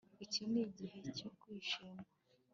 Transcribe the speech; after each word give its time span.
Iki 0.25 0.41
ni 0.51 0.59
igihe 0.65 0.99
cyo 1.17 1.29
kwishima 1.39 2.01